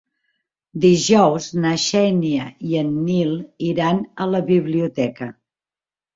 [0.85, 3.37] Dijous na Xènia i en Nil
[3.69, 5.31] iran a la biblioteca.